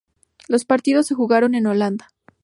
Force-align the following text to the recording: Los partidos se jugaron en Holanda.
Los 0.47 0.65
partidos 0.65 1.05
se 1.05 1.13
jugaron 1.13 1.53
en 1.53 1.67
Holanda. 1.67 2.09